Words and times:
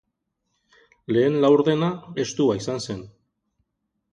Lehen 1.17 1.37
laurdena 1.45 1.91
estua 2.25 2.57
izan 2.63 2.83
zen. 2.87 3.05